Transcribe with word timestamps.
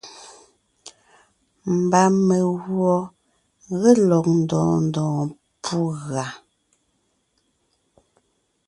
Mba 1.77 2.01
meguɔ 2.27 2.93
ge 3.79 3.91
lɔg 4.09 4.25
ndɔɔn 4.41 4.79
ndɔɔn 4.87 5.27
pú 5.63 5.77
gʉa. 6.05 6.25